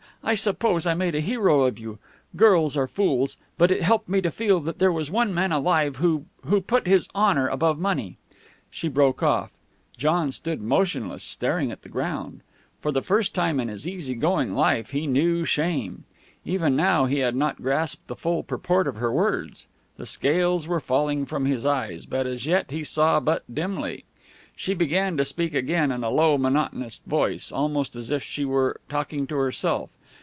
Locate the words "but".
3.57-3.71, 22.05-22.27, 23.19-23.43